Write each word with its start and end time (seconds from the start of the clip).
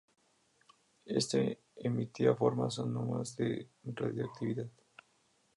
Este 1.05 1.59
emitía 1.75 2.33
formas 2.33 2.79
anómalas 2.79 3.35
de 3.37 3.67
radiactividad. 3.83 4.71